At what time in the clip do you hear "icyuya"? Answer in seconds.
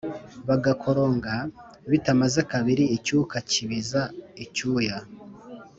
4.43-4.97